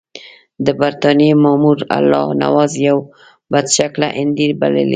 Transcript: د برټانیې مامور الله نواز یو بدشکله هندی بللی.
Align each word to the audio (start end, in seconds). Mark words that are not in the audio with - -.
د 0.65 0.67
برټانیې 0.79 1.33
مامور 1.43 1.77
الله 1.97 2.25
نواز 2.43 2.71
یو 2.87 2.97
بدشکله 3.51 4.07
هندی 4.17 4.47
بللی. 4.59 4.87